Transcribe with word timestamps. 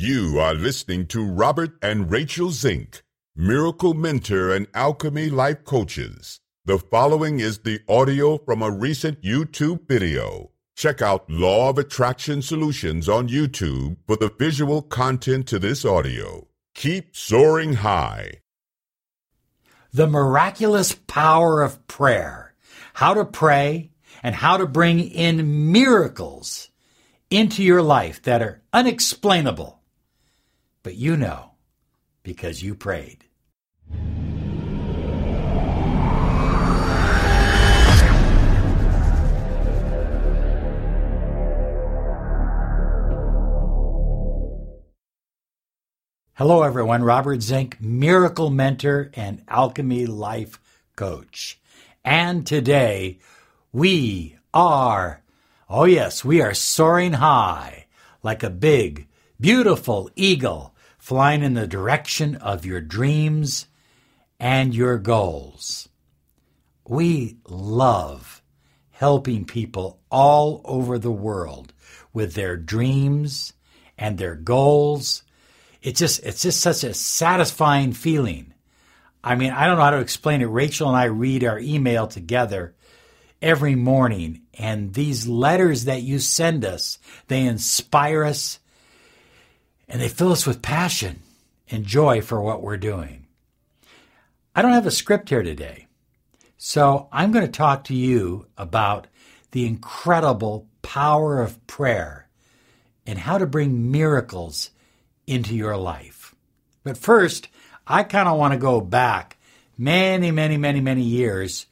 You 0.00 0.38
are 0.38 0.54
listening 0.54 1.08
to 1.08 1.26
Robert 1.26 1.76
and 1.82 2.08
Rachel 2.08 2.52
Zink, 2.52 3.02
Miracle 3.34 3.94
Mentor 3.94 4.54
and 4.54 4.68
Alchemy 4.72 5.28
Life 5.28 5.64
Coaches. 5.64 6.38
The 6.64 6.78
following 6.78 7.40
is 7.40 7.58
the 7.58 7.80
audio 7.88 8.38
from 8.38 8.62
a 8.62 8.70
recent 8.70 9.20
YouTube 9.22 9.88
video. 9.88 10.52
Check 10.76 11.02
out 11.02 11.28
Law 11.28 11.70
of 11.70 11.78
Attraction 11.78 12.42
Solutions 12.42 13.08
on 13.08 13.28
YouTube 13.28 13.96
for 14.06 14.14
the 14.14 14.30
visual 14.38 14.82
content 14.82 15.48
to 15.48 15.58
this 15.58 15.84
audio. 15.84 16.46
Keep 16.76 17.16
soaring 17.16 17.72
high. 17.72 18.34
The 19.92 20.06
miraculous 20.06 20.94
power 21.08 21.60
of 21.60 21.84
prayer. 21.88 22.54
How 22.94 23.14
to 23.14 23.24
pray 23.24 23.90
and 24.22 24.36
how 24.36 24.58
to 24.58 24.66
bring 24.68 25.00
in 25.00 25.72
miracles 25.72 26.70
into 27.30 27.64
your 27.64 27.82
life 27.82 28.22
that 28.22 28.42
are 28.42 28.62
unexplainable. 28.72 29.77
But 30.82 30.94
you 30.94 31.16
know 31.16 31.52
because 32.22 32.62
you 32.62 32.74
prayed. 32.74 33.24
Hello, 46.34 46.62
everyone. 46.62 47.02
Robert 47.02 47.42
Zink, 47.42 47.80
miracle 47.80 48.48
mentor 48.48 49.10
and 49.14 49.42
alchemy 49.48 50.06
life 50.06 50.60
coach. 50.94 51.58
And 52.04 52.46
today 52.46 53.18
we 53.72 54.36
are, 54.54 55.22
oh 55.68 55.84
yes, 55.84 56.24
we 56.24 56.40
are 56.40 56.54
soaring 56.54 57.14
high 57.14 57.86
like 58.22 58.44
a 58.44 58.50
big, 58.50 59.08
beautiful 59.40 60.10
eagle 60.16 60.74
flying 60.98 61.42
in 61.42 61.54
the 61.54 61.66
direction 61.66 62.36
of 62.36 62.66
your 62.66 62.80
dreams 62.80 63.66
and 64.38 64.74
your 64.74 64.98
goals. 64.98 65.88
We 66.86 67.38
love 67.48 68.42
helping 68.90 69.44
people 69.44 70.00
all 70.10 70.60
over 70.64 70.98
the 70.98 71.12
world 71.12 71.72
with 72.12 72.34
their 72.34 72.56
dreams 72.56 73.52
and 73.96 74.18
their 74.18 74.34
goals 74.34 75.22
it's 75.82 76.00
just 76.00 76.22
it's 76.24 76.42
just 76.42 76.60
such 76.60 76.84
a 76.84 76.94
satisfying 76.94 77.92
feeling. 77.92 78.54
I 79.22 79.34
mean, 79.34 79.52
I 79.52 79.66
don't 79.66 79.76
know 79.76 79.84
how 79.84 79.90
to 79.90 80.00
explain 80.00 80.42
it. 80.42 80.46
Rachel 80.46 80.88
and 80.88 80.96
I 80.96 81.04
read 81.04 81.44
our 81.44 81.58
email 81.58 82.06
together 82.06 82.74
every 83.40 83.74
morning, 83.74 84.42
and 84.54 84.94
these 84.94 85.26
letters 85.26 85.84
that 85.84 86.02
you 86.02 86.18
send 86.18 86.64
us, 86.64 86.98
they 87.28 87.42
inspire 87.42 88.24
us 88.24 88.58
and 89.88 90.00
they 90.00 90.08
fill 90.08 90.32
us 90.32 90.46
with 90.46 90.62
passion 90.62 91.22
and 91.70 91.84
joy 91.84 92.20
for 92.20 92.40
what 92.40 92.62
we're 92.62 92.76
doing. 92.76 93.26
I 94.54 94.62
don't 94.62 94.72
have 94.72 94.86
a 94.86 94.90
script 94.90 95.28
here 95.28 95.42
today. 95.42 95.86
So 96.56 97.08
I'm 97.12 97.32
going 97.32 97.46
to 97.46 97.50
talk 97.50 97.84
to 97.84 97.94
you 97.94 98.46
about 98.56 99.06
the 99.52 99.66
incredible 99.66 100.66
power 100.82 101.40
of 101.40 101.64
prayer 101.66 102.28
and 103.06 103.18
how 103.18 103.38
to 103.38 103.46
bring 103.46 103.90
miracles 103.90 104.70
into 105.26 105.54
your 105.54 105.76
life. 105.76 106.34
But 106.82 106.98
first, 106.98 107.48
I 107.86 108.02
kind 108.02 108.28
of 108.28 108.38
want 108.38 108.52
to 108.52 108.58
go 108.58 108.80
back 108.80 109.38
many, 109.78 110.30
many, 110.30 110.56
many, 110.56 110.80
many 110.80 111.02
years 111.02 111.66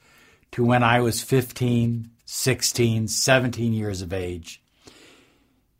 to 0.52 0.64
when 0.64 0.82
I 0.82 1.00
was 1.00 1.22
15, 1.22 2.10
16, 2.24 3.08
17 3.08 3.72
years 3.72 4.02
of 4.02 4.12
age. 4.12 4.62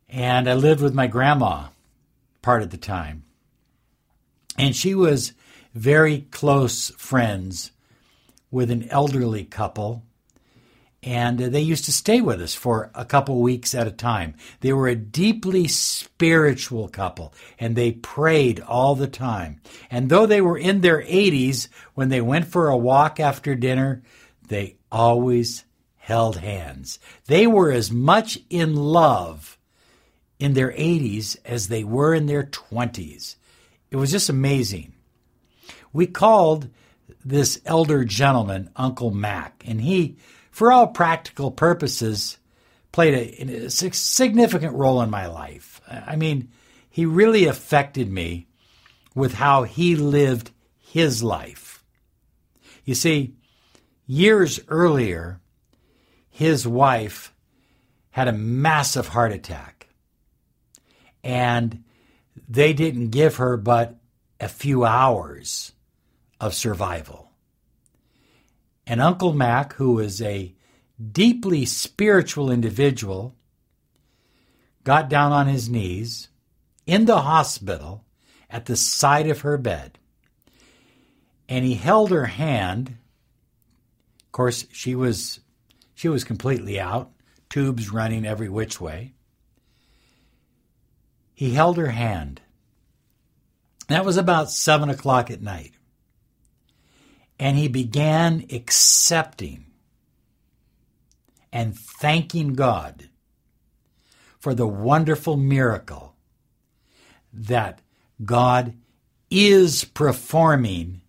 And 0.09 0.49
I 0.49 0.53
lived 0.53 0.81
with 0.81 0.93
my 0.93 1.07
grandma 1.07 1.67
part 2.47 2.63
of 2.63 2.69
the 2.69 2.77
time. 2.77 3.25
And 4.57 4.73
she 4.73 4.95
was 4.95 5.33
very 5.73 6.21
close 6.31 6.91
friends 6.91 7.73
with 8.51 8.71
an 8.71 8.87
elderly 8.87 9.43
couple 9.43 10.03
and 11.03 11.41
uh, 11.41 11.49
they 11.49 11.59
used 11.59 11.83
to 11.85 11.91
stay 11.91 12.21
with 12.21 12.41
us 12.41 12.55
for 12.55 12.89
a 12.95 13.03
couple 13.03 13.41
weeks 13.41 13.75
at 13.75 13.85
a 13.85 13.91
time. 13.91 14.35
They 14.61 14.71
were 14.71 14.87
a 14.87 14.95
deeply 14.95 15.67
spiritual 15.67 16.87
couple, 16.87 17.33
and 17.59 17.75
they 17.75 17.91
prayed 17.91 18.61
all 18.61 18.95
the 18.95 19.07
time. 19.07 19.59
And 19.91 20.09
though 20.09 20.25
they 20.25 20.39
were 20.39 20.57
in 20.57 20.79
their 20.79 21.01
80s, 21.01 21.67
when 21.95 22.07
they 22.07 22.21
went 22.21 22.47
for 22.47 22.69
a 22.69 22.77
walk 22.77 23.19
after 23.19 23.55
dinner, 23.55 24.03
they 24.47 24.77
always 24.89 25.65
held 25.97 26.37
hands. 26.37 26.97
They 27.25 27.45
were 27.45 27.71
as 27.73 27.91
much 27.91 28.39
in 28.49 28.73
love 28.73 29.56
in 30.39 30.53
their 30.53 30.71
80s 30.71 31.37
as 31.45 31.67
they 31.67 31.83
were 31.83 32.13
in 32.13 32.25
their 32.25 32.43
20s. 32.43 33.35
It 33.89 33.95
was 33.95 34.11
just 34.11 34.29
amazing. 34.29 34.93
We 35.93 36.07
called 36.07 36.69
this 37.23 37.59
elder 37.65 38.05
gentleman 38.05 38.69
Uncle 38.75 39.11
Mack, 39.11 39.63
and 39.65 39.81
he 39.81 40.17
for 40.57 40.71
all 40.71 40.87
practical 40.87 41.51
purposes, 41.51 42.39
played 42.91 43.13
a, 43.13 43.67
a 43.67 43.69
significant 43.69 44.73
role 44.73 45.03
in 45.03 45.09
my 45.11 45.27
life. 45.27 45.79
I 45.87 46.15
mean, 46.15 46.49
he 46.89 47.05
really 47.05 47.45
affected 47.45 48.11
me 48.11 48.47
with 49.13 49.35
how 49.35 49.65
he 49.65 49.95
lived 49.95 50.49
his 50.79 51.21
life. 51.21 51.83
You 52.85 52.95
see, 52.95 53.35
years 54.07 54.59
earlier, 54.67 55.41
his 56.31 56.67
wife 56.67 57.35
had 58.09 58.27
a 58.27 58.33
massive 58.33 59.09
heart 59.09 59.33
attack. 59.33 59.76
And 61.23 61.83
they 62.47 62.73
didn't 62.73 63.09
give 63.09 63.37
her 63.37 63.57
but 63.57 63.95
a 64.39 64.47
few 64.47 64.85
hours 64.85 65.73
of 66.39 66.53
survival. 66.53 67.31
And 68.85 69.01
Uncle 69.01 69.33
Mack, 69.33 69.73
who 69.73 69.99
is 69.99 70.21
a 70.21 70.53
deeply 71.11 71.65
spiritual 71.65 72.49
individual, 72.49 73.35
got 74.83 75.09
down 75.09 75.31
on 75.31 75.47
his 75.47 75.69
knees 75.69 76.29
in 76.85 77.05
the 77.05 77.21
hospital 77.21 78.05
at 78.49 78.65
the 78.65 78.77
side 78.77 79.27
of 79.27 79.41
her 79.41 79.57
bed. 79.57 79.99
And 81.49 81.65
he 81.65 81.75
held 81.75 82.11
her 82.11 82.25
hand. 82.25 82.97
Of 84.25 84.31
course, 84.31 84.65
she 84.71 84.95
was 84.95 85.41
she 85.93 86.07
was 86.07 86.23
completely 86.23 86.79
out, 86.79 87.11
tubes 87.49 87.91
running 87.91 88.25
every 88.25 88.49
which 88.49 88.79
way. 88.79 89.13
He 91.37 91.51
held 91.53 91.77
her 91.77 91.91
hand. 91.91 92.41
That 93.89 94.03
was 94.03 94.17
about 94.17 94.49
seven 94.49 94.89
o'clock 94.89 95.29
at 95.29 95.39
night 95.39 95.73
and 97.39 97.57
he 97.57 97.67
began 97.67 98.45
accepting 98.51 99.65
and 101.53 101.77
thanking 101.77 102.53
God 102.53 103.09
for 104.39 104.55
the 104.55 104.67
wonderful 104.67 105.37
miracle 105.37 106.15
that 107.31 107.81
God 108.25 108.73
is 109.29 109.83
performing 109.83 111.01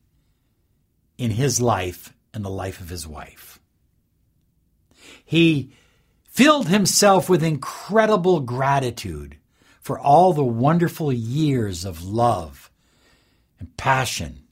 in 1.17 1.31
his 1.31 1.59
life 1.59 2.13
and 2.35 2.45
the 2.45 2.51
life 2.51 2.81
of 2.81 2.91
his 2.91 3.07
wife. 3.07 3.59
He 5.25 5.73
filled 6.25 6.69
himself 6.69 7.31
with 7.31 7.43
incredible 7.43 8.41
gratitude 8.41 9.38
for 9.89 9.99
all 9.99 10.35
the 10.35 10.45
wonderful 10.45 11.11
years 11.11 11.87
of 11.87 12.05
love 12.05 12.71
and 13.59 13.75
passion 13.79 14.43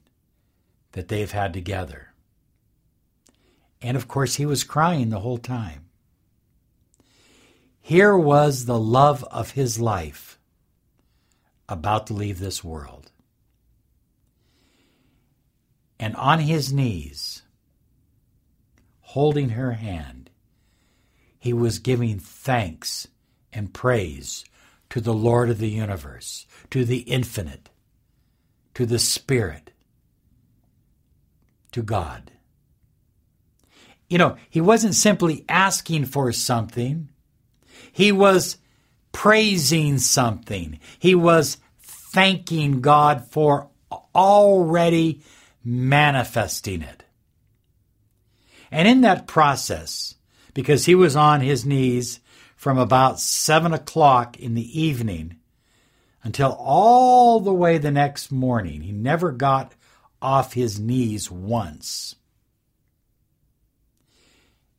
that 0.93 1.09
they've 1.09 1.33
had 1.33 1.53
together. 1.53 2.15
And 3.83 3.99
of 3.99 4.09
course, 4.09 4.37
he 4.37 4.47
was 4.47 4.65
crying 4.65 5.11
the 5.11 5.21
whole 5.21 5.37
time. 5.37 5.91
Here 7.83 8.17
was 8.17 8.65
the 8.65 8.79
love 8.79 9.25
of 9.25 9.51
his 9.51 9.79
life 9.79 10.39
about 11.69 12.07
to 12.07 12.15
leave 12.15 12.39
this 12.39 12.65
world. 12.65 13.11
And 16.01 16.17
on 16.17 16.39
his 16.39 16.73
knees, 16.73 17.43
holding 19.01 19.51
her 19.51 19.73
hand, 19.73 20.31
he 21.39 21.53
was 21.53 21.79
giving 21.79 22.19
thanks 22.19 23.07
and 23.53 23.75
praise 23.75 24.43
to 24.91 25.01
the 25.01 25.15
Lord 25.15 25.51
of 25.51 25.59
the 25.59 25.69
universe, 25.69 26.47
to 26.71 26.85
the 26.85 26.99
infinite, 27.01 27.71
to 28.75 28.87
the 28.87 28.99
Spirit, 28.99 29.73
to 31.73 31.83
God. 31.83 32.31
You 34.09 34.19
know, 34.19 34.37
he 34.49 34.61
wasn't 34.61 34.95
simply 34.95 35.45
asking 35.49 36.07
for 36.07 36.31
something, 36.33 37.09
he 37.93 38.13
was 38.13 38.59
praising 39.17 39.97
something. 39.97 40.79
He 40.99 41.15
was 41.15 41.57
thanking 41.81 42.83
God 42.83 43.27
for 43.31 43.71
already 44.15 45.23
manifesting 45.65 46.83
it. 46.83 47.03
And 48.71 48.87
in 48.87 49.01
that 49.01 49.27
process, 49.27 50.17
because 50.53 50.85
he 50.85 50.95
was 50.95 51.17
on 51.17 51.41
his 51.41 51.65
knees 51.65 52.21
from 52.67 52.79
about 52.79 53.21
seven 53.21 53.73
o'clock 53.73 54.37
in 54.41 54.55
the 54.55 54.81
evening 54.81 55.37
until 56.25 56.51
all 56.59 57.39
the 57.39 57.55
way 57.55 57.79
the 57.79 57.93
next 57.93 58.33
morning. 58.33 58.81
He 58.81 58.91
never 58.91 59.31
got 59.31 59.77
off 60.21 60.55
his 60.55 60.81
knees 60.81 61.31
once. 61.31 62.17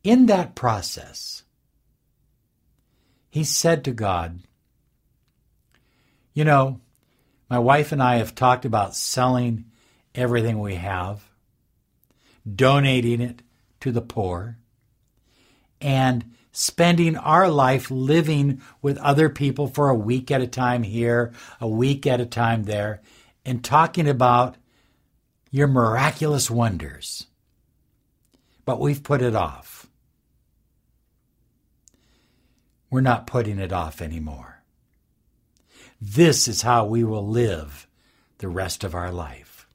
In 0.04 0.26
that 0.26 0.54
process, 0.54 1.44
he 3.30 3.46
said 3.46 3.86
to 3.86 3.94
God, 3.94 4.42
You 6.34 6.44
know, 6.44 6.82
my 7.50 7.60
wife 7.60 7.94
and 7.94 8.04
I 8.04 8.18
have 8.18 8.36
talked 8.36 8.66
about 8.66 8.98
selling 8.98 9.64
everything 10.14 10.60
we 10.60 10.76
have, 10.76 11.24
donating 12.54 13.22
it 13.22 13.44
to 13.80 13.94
the 13.94 14.02
poor, 14.02 14.58
and 15.80 16.34
spending 16.60 17.16
our 17.16 17.48
life 17.50 17.92
living 17.92 18.60
with 18.82 18.98
other 18.98 19.30
people 19.30 19.68
for 19.68 19.90
a 19.90 19.96
week 19.96 20.32
at 20.32 20.42
a 20.42 20.48
time 20.48 20.82
here, 20.82 21.32
a 21.62 21.68
week 21.68 22.08
at 22.08 22.20
a 22.20 22.26
time 22.26 22.64
there, 22.64 23.00
and 23.46 23.64
talking 23.64 24.08
about 24.08 24.58
your 25.52 25.68
miraculous 25.68 26.50
wonders. 26.50 27.28
But 28.66 28.80
we've 28.80 29.04
put 29.04 29.22
it 29.22 29.36
off. 29.36 29.86
We're 32.90 33.02
not 33.02 33.28
putting 33.28 33.60
it 33.60 33.72
off 33.72 34.02
anymore. 34.02 34.64
This 36.02 36.48
is 36.48 36.64
how 36.64 36.88
we 36.88 37.04
will 37.04 37.28
live 37.28 37.88
the 38.40 38.50
rest 38.50 38.84
of 38.84 38.96
our 38.96 39.12
life. 39.12 39.68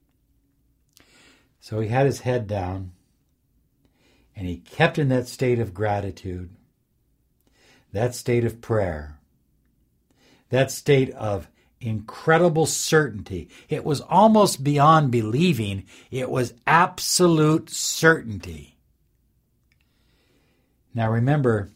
So 1.61 1.79
he 1.79 1.91
had 1.91 2.07
his 2.07 2.23
head 2.23 2.49
down 2.49 2.91
and 4.35 4.49
he 4.49 4.57
kept 4.57 4.99
in 4.99 5.11
that 5.11 5.29
state 5.29 5.61
of 5.61 5.73
gratitude 5.73 6.51
that 7.93 8.15
state 8.15 8.45
of 8.45 8.61
prayer, 8.61 9.19
that 10.49 10.71
state 10.71 11.11
of 11.11 11.49
incredible 11.81 12.67
certainty. 12.67 13.49
It 13.69 13.85
was 13.85 14.01
almost 14.03 14.65
beyond 14.65 15.11
believing, 15.11 15.85
it 16.11 16.31
was 16.31 16.55
absolute 16.67 17.71
certainty. 17.71 18.77
Now 20.95 21.11
remember, 21.11 21.71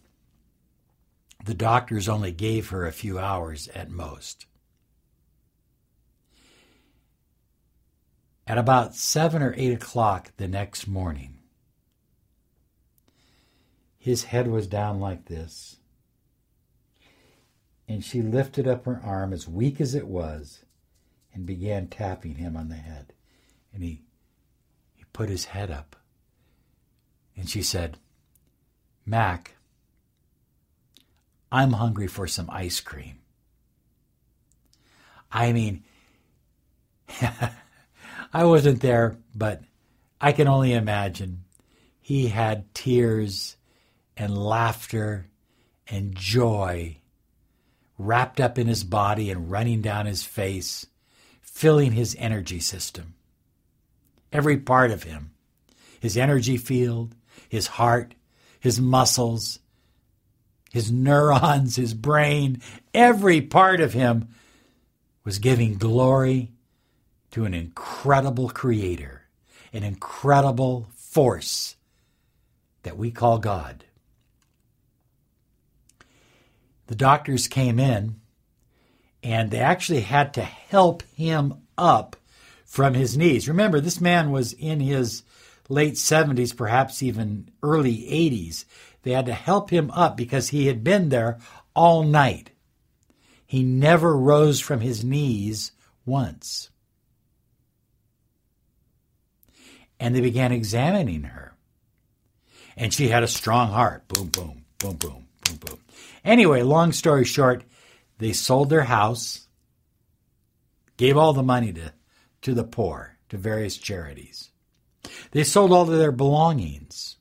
the 1.45 1.55
doctors 1.55 2.09
only 2.09 2.33
gave 2.33 2.71
her 2.71 2.87
a 2.87 2.93
few 2.93 3.19
hours 3.19 3.69
at 3.69 3.91
most. 3.91 4.47
At 8.47 8.59
about 8.59 8.95
seven 8.95 9.43
or 9.43 9.55
eight 9.57 9.73
o'clock 9.73 10.33
the 10.37 10.47
next 10.47 10.87
morning, 10.87 11.39
his 13.99 14.25
head 14.25 14.47
was 14.49 14.69
down 14.69 15.01
like 15.01 15.25
this 15.25 15.79
and 17.89 18.05
she 18.05 18.21
lifted 18.23 18.67
up 18.67 18.85
her 18.85 19.01
arm, 19.05 19.33
as 19.33 19.49
weak 19.49 19.81
as 19.81 19.95
it 19.95 20.07
was, 20.07 20.65
and 21.33 21.47
began 21.47 21.87
tapping 21.87 22.35
him 22.35 22.57
on 22.57 22.69
the 22.69 22.75
head. 22.77 23.13
And 23.73 23.83
he, 23.83 24.03
he 24.95 25.05
put 25.13 25.29
his 25.29 25.47
head 25.47 25.71
up. 25.71 25.97
And 27.37 27.49
she 27.49 27.63
said, 27.63 27.99
Mack, 29.05 29.57
I'm 31.53 31.75
hungry 31.75 32.09
for 32.09 32.27
some 32.27 32.51
ice 32.51 32.81
cream. 32.81 33.19
I 35.31 35.53
mean, 35.53 35.85
I 38.33 38.45
wasn't 38.45 38.81
there, 38.81 39.17
but 39.35 39.63
I 40.21 40.33
can 40.33 40.49
only 40.49 40.73
imagine. 40.73 41.45
He 42.01 42.29
had 42.29 42.75
tears 42.75 43.57
and 44.17 44.37
laughter 44.37 45.29
and 45.87 46.17
joy 46.17 46.99
wrapped 47.99 48.41
up 48.41 48.59
in 48.59 48.67
his 48.67 48.85
body 48.85 49.31
and 49.31 49.51
running 49.51 49.81
down 49.81 50.07
his 50.07 50.23
face, 50.23 50.87
filling 51.41 51.93
his 51.93 52.17
energy 52.19 52.61
system. 52.61 53.15
Every 54.33 54.59
part 54.59 54.91
of 54.91 55.05
him 55.05 55.31
his 55.99 56.17
energy 56.17 56.59
field, 56.59 57.15
his 57.49 57.67
heart, 57.67 58.15
his 58.61 58.79
muscles, 58.79 59.59
his 60.71 60.93
neurons, 60.93 61.75
his 61.77 61.95
brain, 61.95 62.61
every 62.93 63.41
part 63.41 63.81
of 63.81 63.95
him 63.95 64.29
was 65.25 65.39
giving 65.39 65.79
glory 65.79 66.53
to 67.31 67.47
an 67.47 67.55
incredible 67.55 68.51
creator, 68.51 69.23
an 69.73 69.83
incredible 69.83 70.89
force 70.95 71.77
that 72.83 72.99
we 72.99 73.11
call 73.11 73.39
God 73.39 73.86
the 76.87 76.95
doctors 76.95 77.49
came 77.49 77.79
in 77.79 78.17
and 79.23 79.51
they 79.51 79.59
actually 79.59 80.03
had 80.03 80.35
to 80.35 80.43
help 80.43 81.03
him 81.15 81.63
up 81.77 82.17
from 82.65 82.95
his 82.95 83.17
knees. 83.17 83.49
Remember, 83.49 83.81
this 83.81 84.01
man 84.01 84.31
was 84.31 84.53
in 84.53 84.81
his 84.81 85.23
late 85.69 85.95
70s, 85.95 86.57
perhaps 86.57 87.03
even 87.03 87.51
early 87.63 87.97
80s. 87.97 88.65
They 89.03 89.13
had 89.13 89.27
to 89.27 89.35
help 89.35 89.71
him 89.71 89.91
up 89.93 90.17
because 90.17 90.49
he 90.49 90.67
had 90.67 90.85
been 90.85 91.09
there 91.09 91.39
all 91.75 92.03
night. 92.03 92.51
He 93.47 93.63
never 93.63 94.17
rose 94.17 94.61
from 94.61 94.81
his 94.81 95.05
knees 95.05 95.73
once. 96.05 96.71
And 99.99 100.15
they 100.15 100.21
began 100.21 100.53
examining 100.53 101.25
her. 101.25 101.55
And 102.77 102.93
she 102.93 103.09
had 103.09 103.23
a 103.23 103.29
strong 103.29 103.71
heart. 103.71 104.07
Boom, 104.09 104.29
boom, 104.29 104.65
boom, 104.79 104.97
boom, 104.97 105.26
boom. 105.55 105.79
Anyway, 106.25 106.63
long 106.63 106.93
story 106.93 107.25
short, 107.25 107.63
they 108.19 108.33
sold 108.33 108.71
their 108.71 108.85
house, 108.85 109.47
gave 110.97 111.17
all 111.17 111.33
the 111.33 111.43
money 111.43 111.73
to, 111.73 111.93
to 112.43 112.55
the 112.55 112.65
poor, 112.65 113.17
to 113.29 113.37
various 113.37 113.77
charities. 113.77 114.51
They 115.31 115.45
sold 115.45 115.73
all 115.73 115.83
of 115.83 115.99
their 115.99 116.13
belongings, 116.13 117.17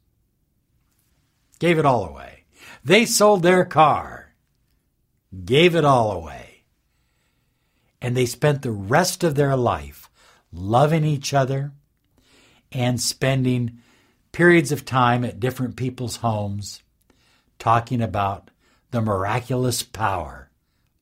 gave 1.59 1.77
it 1.77 1.85
all 1.85 2.05
away. 2.05 2.45
They 2.83 3.05
sold 3.05 3.43
their 3.43 3.65
car, 3.65 4.33
gave 5.43 5.75
it 5.75 5.85
all 5.85 6.11
away. 6.11 6.63
And 8.01 8.15
they 8.15 8.25
spent 8.25 8.61
the 8.61 8.71
rest 8.71 9.23
of 9.23 9.35
their 9.35 9.55
life 9.55 10.09
loving 10.51 11.03
each 11.03 11.33
other 11.33 11.71
and 12.71 13.01
spending 13.01 13.79
periods 14.31 14.71
of 14.71 14.85
time 14.85 15.23
at 15.23 15.39
different 15.39 15.75
people's 15.75 16.17
homes 16.17 16.81
talking 17.59 18.01
about 18.01 18.51
the 18.91 19.01
miraculous 19.01 19.83
power 19.83 20.49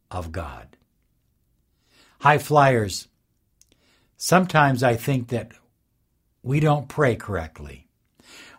of 0.10 0.32
God. 0.32 0.78
High 2.20 2.38
flyers, 2.38 3.08
sometimes 4.18 4.84
I 4.84 4.96
think 4.96 5.30
that 5.30 5.52
we 6.42 6.60
don't 6.60 6.88
pray 6.88 7.16
correctly. 7.16 7.88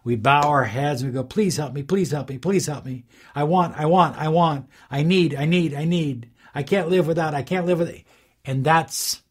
We 0.04 0.16
bow 0.16 0.42
our 0.42 0.64
heads 0.64 1.00
and 1.00 1.10
we 1.10 1.14
go, 1.14 1.24
please 1.24 1.56
help 1.56 1.72
me, 1.72 1.82
please 1.82 2.10
help 2.10 2.28
me, 2.28 2.36
please 2.36 2.66
help 2.66 2.84
me. 2.84 3.04
I 3.34 3.44
want, 3.44 3.78
I 3.78 3.86
want, 3.86 4.18
I 4.18 4.28
want, 4.28 4.68
I 4.90 5.02
need, 5.02 5.34
I 5.34 5.46
need, 5.46 5.74
I 5.74 5.84
need. 5.84 6.30
I 6.54 6.62
can't 6.62 6.90
live 6.90 7.06
without, 7.06 7.34
I 7.34 7.42
can't 7.42 7.66
live 7.66 7.78
with 7.78 7.88
it. 7.88 8.04
And 8.44 8.64
that's, 8.64 9.22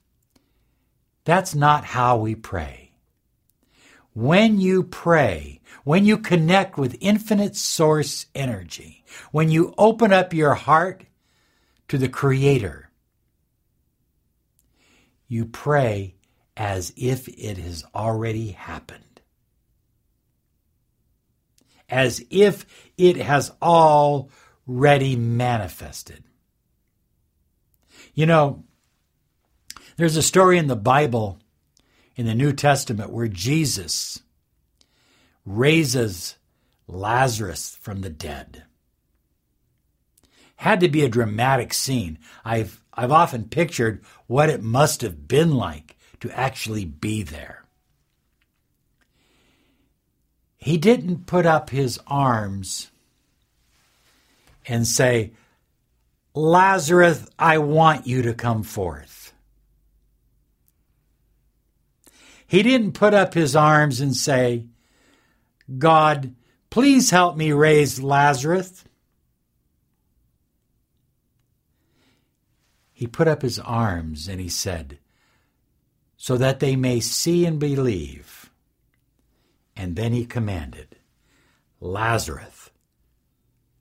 that's 1.25 1.53
not 1.53 1.85
how 1.85 2.17
we 2.17 2.33
pray. 2.33 2.91
When 4.13 4.59
you 4.59 4.83
pray, 4.83 5.61
when 5.83 6.05
you 6.05 6.17
connect 6.17 6.77
with 6.77 6.97
infinite 7.01 7.55
source 7.55 8.25
energy, 8.33 9.03
when 9.31 9.49
you 9.49 9.73
open 9.77 10.13
up 10.13 10.33
your 10.33 10.53
heart 10.53 11.05
to 11.87 11.97
the 11.97 12.09
Creator, 12.09 12.89
you 15.27 15.45
pray 15.45 16.15
as 16.55 16.93
if 16.95 17.27
it 17.27 17.57
has 17.57 17.83
already 17.95 18.51
happened. 18.51 19.21
As 21.89 22.23
if 22.29 22.65
it 22.97 23.17
has 23.17 23.51
already 23.61 25.15
manifested. 25.15 26.23
You 28.13 28.25
know, 28.25 28.63
there's 29.97 30.17
a 30.17 30.21
story 30.21 30.57
in 30.57 30.67
the 30.67 30.75
Bible, 30.75 31.39
in 32.15 32.25
the 32.25 32.35
New 32.35 32.53
Testament, 32.53 33.11
where 33.11 33.27
Jesus 33.27 34.21
raises 35.45 36.35
Lazarus 36.87 37.77
from 37.81 38.01
the 38.01 38.09
dead 38.09 38.63
had 40.63 40.79
to 40.79 40.87
be 40.87 41.03
a 41.03 41.09
dramatic 41.09 41.73
scene. 41.73 42.17
I've 42.45 42.81
I've 42.93 43.11
often 43.11 43.49
pictured 43.49 44.01
what 44.27 44.49
it 44.49 44.63
must 44.63 45.01
have 45.01 45.27
been 45.27 45.51
like 45.51 45.97
to 46.21 46.31
actually 46.31 46.85
be 46.85 47.21
there. 47.21 47.65
He 50.57 50.77
didn't 50.77 51.25
put 51.25 51.45
up 51.45 51.69
his 51.69 51.99
arms 52.07 52.91
and 54.65 54.87
say, 54.87 55.33
Lazarus, 56.33 57.27
I 57.37 57.57
want 57.57 58.07
you 58.07 58.21
to 58.21 58.33
come 58.33 58.63
forth. 58.63 59.33
He 62.47 62.63
didn't 62.63 62.93
put 62.93 63.13
up 63.13 63.33
his 63.33 63.53
arms 63.53 63.99
and 63.99 64.15
say, 64.15 64.67
God, 65.77 66.35
please 66.69 67.09
help 67.09 67.35
me 67.37 67.51
raise 67.51 68.01
Lazarus. 68.01 68.83
he 73.03 73.07
put 73.07 73.27
up 73.27 73.41
his 73.41 73.59
arms 73.59 74.29
and 74.29 74.39
he 74.39 74.47
said, 74.47 74.97
So 76.15 76.37
that 76.37 76.61
they 76.61 76.77
may 76.77 77.01
see 77.01 77.45
and 77.45 77.59
believe. 77.59 78.49
And 79.75 79.97
then 79.97 80.13
he 80.13 80.25
commanded, 80.25 80.95
Lazarus, 81.81 82.69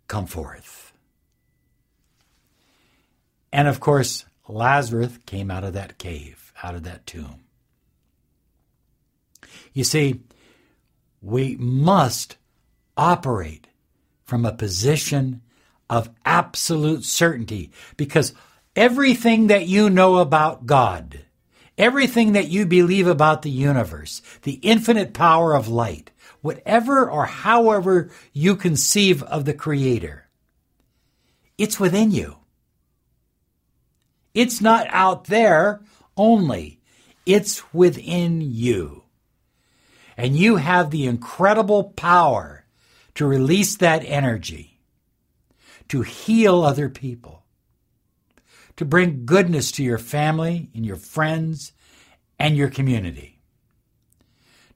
come 0.09 0.27
forth. 0.27 0.93
And 3.53 3.69
of 3.69 3.79
course, 3.79 4.25
Lazarus 4.49 5.19
came 5.25 5.53
out 5.53 5.63
of 5.63 5.75
that 5.75 5.99
cave, 5.99 6.53
out 6.61 6.75
of 6.75 6.83
that 6.83 7.07
tomb. 7.07 7.45
You 9.73 9.85
see, 9.85 10.23
we 11.23 11.57
must 11.57 12.37
operate 12.97 13.69
from 14.25 14.45
a 14.45 14.52
position 14.52 15.41
of 15.88 16.11
absolute 16.25 17.05
certainty 17.05 17.71
because 17.97 18.35
everything 18.75 19.47
that 19.47 19.67
you 19.67 19.88
know 19.88 20.17
about 20.17 20.67
God, 20.67 21.21
everything 21.79 22.33
that 22.33 22.49
you 22.49 22.67
believe 22.67 23.07
about 23.07 23.43
the 23.43 23.50
universe, 23.50 24.21
the 24.43 24.59
infinite 24.62 25.14
power 25.14 25.55
of 25.55 25.69
light, 25.69 26.11
whatever 26.41 27.09
or 27.09 27.26
however 27.26 28.11
you 28.33 28.57
conceive 28.57 29.23
of 29.25 29.45
the 29.45 29.55
Creator, 29.55 30.29
it's 31.57 31.79
within 31.79 32.11
you. 32.11 32.38
It's 34.35 34.61
not 34.61 34.87
out 34.88 35.25
there 35.25 35.83
only, 36.17 36.81
it's 37.26 37.73
within 37.73 38.41
you. 38.41 39.02
And 40.23 40.37
you 40.37 40.55
have 40.55 40.91
the 40.91 41.07
incredible 41.07 41.83
power 41.83 42.64
to 43.17 43.26
release 43.26 43.75
that 43.79 44.05
energy, 44.05 44.79
to 45.88 46.02
heal 46.02 46.62
other 46.62 46.88
people, 46.88 47.45
to 48.76 48.85
bring 48.85 49.26
goodness 49.26 49.73
to 49.73 49.83
your 49.83 49.99
family 49.99 50.71
and 50.76 50.87
your 50.87 50.95
friends 50.95 51.73
and 52.38 52.57
your 52.57 52.71
community, 52.71 53.41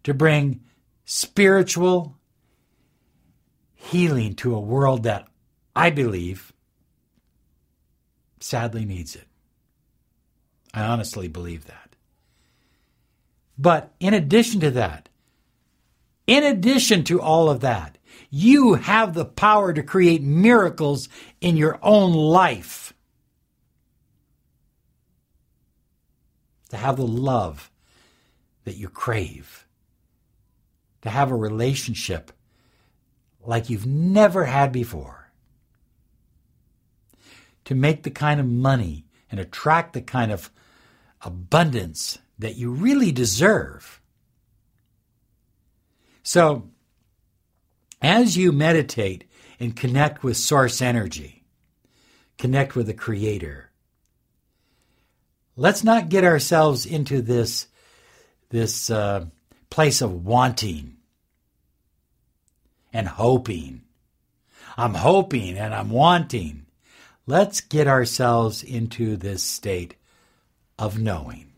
to 0.03 0.13
bring 0.13 0.63
spiritual 1.05 2.17
healing 3.73 4.35
to 4.35 4.53
a 4.53 4.61
world 4.61 5.05
that 5.05 5.29
I 5.77 5.91
believe 5.91 6.53
sadly 8.41 8.85
needs 8.85 9.15
it. 9.15 9.29
I 10.75 10.83
honestly 10.83 11.29
believe 11.29 11.67
that. 11.67 11.95
But 13.57 13.93
in 14.01 14.13
addition 14.13 14.59
to 14.63 14.73
that, 14.73 15.06
in 16.27 16.45
addition 16.45 17.05
to 17.05 17.21
all 17.21 17.49
of 17.49 17.61
that, 17.61 17.99
you 18.31 18.75
have 18.75 19.15
the 19.15 19.25
power 19.25 19.73
to 19.73 19.83
create 19.83 20.23
miracles 20.23 21.09
in 21.41 21.57
your 21.57 21.79
own 21.83 22.13
life. 22.13 22.93
To 26.71 26.77
have 26.77 26.97
the 26.97 27.07
love 27.07 27.71
that 28.65 28.77
you 28.77 28.89
crave. 28.89 29.67
To 31.03 31.11
have 31.11 31.31
a 31.31 31.37
relationship 31.37 32.33
like 33.41 33.71
you've 33.71 33.87
never 33.87 34.45
had 34.45 34.73
before. 34.73 35.31
To 37.67 37.75
make 37.75 38.03
the 38.03 38.11
kind 38.11 38.41
of 38.41 38.47
money 38.47 39.07
and 39.31 39.39
attract 39.39 39.93
the 39.93 40.03
kind 40.03 40.33
of 40.33 40.51
abundance 41.23 42.19
that 42.39 42.57
you 42.57 42.71
really 42.71 43.13
deserve. 43.13 44.01
So, 46.27 46.65
as 48.03 48.37
you 48.37 48.51
meditate 48.51 49.31
and 49.61 49.77
connect 49.77 50.25
with 50.25 50.37
source 50.37 50.83
energy, 50.83 51.45
connect 52.37 52.75
with 52.75 52.89
the 52.89 52.95
Creator, 52.95 53.71
let's 55.55 55.85
not 55.85 56.09
get 56.09 56.25
ourselves 56.25 56.85
into 56.85 57.23
this, 57.23 57.69
this 58.49 58.91
uh, 58.91 59.27
place 59.71 60.01
of 60.01 60.27
wanting 60.27 60.97
and 62.93 63.07
hoping. 63.07 63.83
I'm 64.77 64.95
hoping 64.95 65.57
and 65.57 65.73
I'm 65.73 65.91
wanting. 65.91 66.67
Let's 67.29 67.61
get 67.61 67.87
ourselves 67.87 68.65
into 68.65 69.17
this 69.17 69.45
state 69.45 69.95
of 70.77 70.99
knowing 70.99 71.53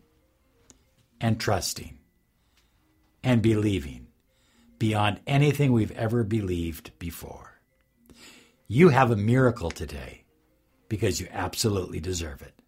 and 1.19 1.39
trusting 1.39 1.97
and 3.23 3.41
believing 3.41 4.08
beyond 4.79 5.19
anything 5.27 5.71
we've 5.71 5.91
ever 5.91 6.23
believed 6.23 6.97
before. 6.97 7.59
You 8.67 8.89
have 8.89 9.11
a 9.11 9.15
miracle 9.15 9.69
today 9.69 10.23
because 10.87 11.19
you 11.19 11.27
absolutely 11.31 11.99
deserve 11.99 12.41
it. 12.41 12.58